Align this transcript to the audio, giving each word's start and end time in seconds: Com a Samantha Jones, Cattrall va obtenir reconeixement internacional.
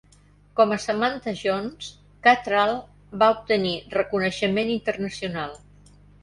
Com 0.59 0.71
a 0.75 0.77
Samantha 0.85 1.33
Jones, 1.41 1.89
Cattrall 2.27 2.73
va 3.25 3.29
obtenir 3.35 3.75
reconeixement 3.99 4.73
internacional. 4.79 5.55